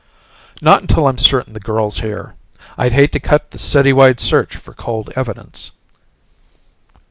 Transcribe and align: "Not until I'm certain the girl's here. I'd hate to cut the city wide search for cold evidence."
"Not 0.63 0.81
until 0.81 1.05
I'm 1.07 1.19
certain 1.19 1.53
the 1.53 1.59
girl's 1.59 1.99
here. 1.99 2.33
I'd 2.75 2.91
hate 2.93 3.11
to 3.11 3.19
cut 3.19 3.51
the 3.51 3.59
city 3.59 3.93
wide 3.93 4.19
search 4.19 4.55
for 4.55 4.73
cold 4.73 5.13
evidence." 5.15 5.69